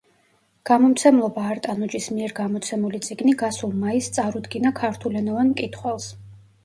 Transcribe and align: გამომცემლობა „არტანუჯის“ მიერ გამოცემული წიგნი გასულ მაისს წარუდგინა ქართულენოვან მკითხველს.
გამომცემლობა 0.69 1.43
„არტანუჯის“ 1.55 2.07
მიერ 2.15 2.33
გამოცემული 2.41 3.03
წიგნი 3.09 3.35
გასულ 3.45 3.77
მაისს 3.85 4.17
წარუდგინა 4.17 4.73
ქართულენოვან 4.81 5.53
მკითხველს. 5.55 6.09